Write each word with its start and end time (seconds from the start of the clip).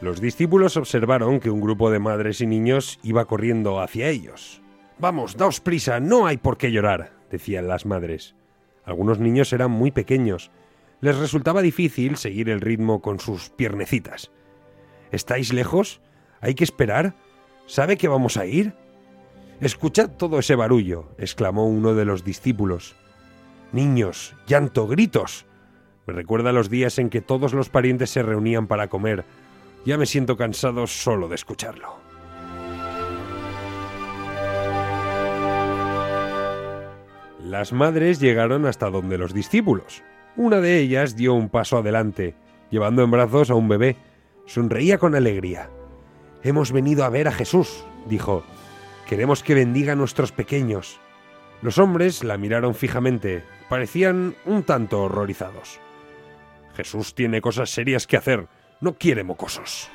Los 0.00 0.20
discípulos 0.20 0.78
observaron 0.78 1.40
que 1.40 1.50
un 1.50 1.60
grupo 1.60 1.90
de 1.90 1.98
madres 1.98 2.40
y 2.40 2.46
niños 2.46 2.98
iba 3.02 3.26
corriendo 3.26 3.80
hacia 3.80 4.08
ellos. 4.08 4.62
Vamos, 4.98 5.36
daos 5.36 5.60
prisa, 5.60 6.00
no 6.00 6.26
hay 6.26 6.38
por 6.38 6.56
qué 6.56 6.72
llorar, 6.72 7.12
decían 7.30 7.68
las 7.68 7.84
madres. 7.84 8.34
Algunos 8.84 9.18
niños 9.18 9.52
eran 9.52 9.70
muy 9.70 9.90
pequeños. 9.90 10.50
Les 11.02 11.16
resultaba 11.18 11.60
difícil 11.60 12.16
seguir 12.16 12.48
el 12.48 12.62
ritmo 12.62 13.02
con 13.02 13.20
sus 13.20 13.50
piernecitas. 13.50 14.30
¿Estáis 15.12 15.52
lejos? 15.52 16.00
¿Hay 16.40 16.54
que 16.54 16.64
esperar? 16.64 17.14
¿Sabe 17.66 17.98
que 17.98 18.08
vamos 18.08 18.38
a 18.38 18.46
ir? 18.46 18.74
Escuchad 19.60 20.10
todo 20.16 20.38
ese 20.38 20.54
barullo, 20.54 21.10
exclamó 21.18 21.66
uno 21.66 21.94
de 21.94 22.06
los 22.06 22.24
discípulos. 22.24 22.96
Niños, 23.72 24.34
llanto, 24.46 24.86
gritos. 24.86 25.44
Me 26.06 26.14
recuerda 26.14 26.52
los 26.52 26.70
días 26.70 26.98
en 26.98 27.10
que 27.10 27.20
todos 27.20 27.52
los 27.52 27.68
parientes 27.68 28.08
se 28.08 28.22
reunían 28.22 28.66
para 28.66 28.88
comer, 28.88 29.24
ya 29.84 29.96
me 29.96 30.06
siento 30.06 30.36
cansado 30.36 30.86
solo 30.86 31.28
de 31.28 31.34
escucharlo. 31.34 31.98
Las 37.44 37.72
madres 37.72 38.20
llegaron 38.20 38.66
hasta 38.66 38.90
donde 38.90 39.18
los 39.18 39.34
discípulos. 39.34 40.02
Una 40.36 40.60
de 40.60 40.78
ellas 40.78 41.16
dio 41.16 41.34
un 41.34 41.48
paso 41.48 41.78
adelante, 41.78 42.34
llevando 42.70 43.02
en 43.02 43.10
brazos 43.10 43.50
a 43.50 43.54
un 43.54 43.68
bebé. 43.68 43.96
Sonreía 44.46 44.98
con 44.98 45.14
alegría. 45.14 45.68
Hemos 46.42 46.70
venido 46.70 47.04
a 47.04 47.08
ver 47.08 47.28
a 47.28 47.32
Jesús, 47.32 47.84
dijo. 48.06 48.44
Queremos 49.08 49.42
que 49.42 49.54
bendiga 49.54 49.94
a 49.94 49.96
nuestros 49.96 50.30
pequeños. 50.30 51.00
Los 51.62 51.78
hombres 51.78 52.22
la 52.22 52.38
miraron 52.38 52.74
fijamente. 52.74 53.42
Parecían 53.68 54.36
un 54.44 54.62
tanto 54.62 55.02
horrorizados. 55.02 55.80
Jesús 56.74 57.14
tiene 57.14 57.40
cosas 57.40 57.70
serias 57.70 58.06
que 58.06 58.16
hacer, 58.16 58.46
no 58.80 58.94
quiere 58.94 59.24
mocosos. 59.24 59.88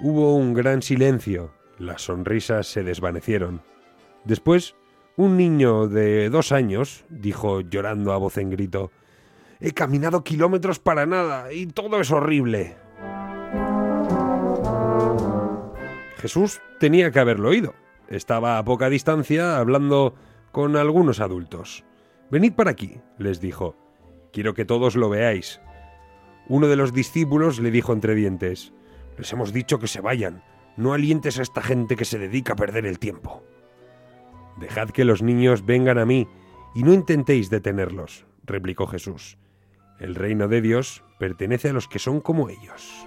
Hubo 0.00 0.36
un 0.36 0.54
gran 0.54 0.82
silencio, 0.82 1.52
las 1.78 2.02
sonrisas 2.02 2.66
se 2.66 2.82
desvanecieron. 2.82 3.62
Después, 4.24 4.76
un 5.16 5.36
niño 5.36 5.88
de 5.88 6.28
dos 6.28 6.52
años 6.52 7.04
dijo 7.08 7.60
llorando 7.60 8.12
a 8.12 8.18
voz 8.18 8.36
en 8.38 8.50
grito, 8.50 8.90
He 9.58 9.72
caminado 9.72 10.22
kilómetros 10.22 10.78
para 10.78 11.06
nada 11.06 11.50
y 11.52 11.66
todo 11.66 12.00
es 12.00 12.10
horrible. 12.10 12.76
Jesús 16.18 16.60
tenía 16.78 17.10
que 17.10 17.20
haberlo 17.20 17.48
oído. 17.48 17.74
Estaba 18.08 18.58
a 18.58 18.64
poca 18.64 18.90
distancia 18.90 19.58
hablando 19.58 20.14
con 20.52 20.76
algunos 20.76 21.20
adultos. 21.20 21.84
Venid 22.30 22.54
para 22.54 22.70
aquí, 22.70 23.00
les 23.18 23.40
dijo. 23.40 23.76
Quiero 24.32 24.54
que 24.54 24.64
todos 24.64 24.96
lo 24.96 25.08
veáis. 25.08 25.60
Uno 26.48 26.68
de 26.68 26.76
los 26.76 26.92
discípulos 26.92 27.58
le 27.60 27.70
dijo 27.70 27.92
entre 27.92 28.14
dientes, 28.14 28.72
Les 29.18 29.32
hemos 29.32 29.52
dicho 29.52 29.78
que 29.78 29.86
se 29.86 30.00
vayan. 30.00 30.42
No 30.76 30.92
alientes 30.92 31.38
a 31.38 31.42
esta 31.42 31.62
gente 31.62 31.96
que 31.96 32.04
se 32.04 32.18
dedica 32.18 32.52
a 32.52 32.56
perder 32.56 32.84
el 32.84 32.98
tiempo. 32.98 33.42
Dejad 34.58 34.90
que 34.90 35.04
los 35.04 35.22
niños 35.22 35.64
vengan 35.64 35.98
a 35.98 36.04
mí 36.04 36.28
y 36.74 36.82
no 36.82 36.92
intentéis 36.92 37.48
detenerlos, 37.48 38.26
replicó 38.44 38.86
Jesús. 38.86 39.38
El 39.98 40.14
reino 40.14 40.48
de 40.48 40.60
Dios 40.60 41.02
pertenece 41.18 41.70
a 41.70 41.72
los 41.72 41.88
que 41.88 41.98
son 41.98 42.20
como 42.20 42.50
ellos. 42.50 43.06